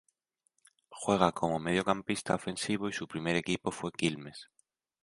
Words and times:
Juega 0.89 1.31
como 1.31 1.59
mediocampista 1.59 2.33
ofensivo 2.33 2.89
y 2.89 2.93
su 2.93 3.07
primer 3.07 3.35
equipo 3.35 3.69
fue 3.69 3.91
Quilmes. 3.91 4.49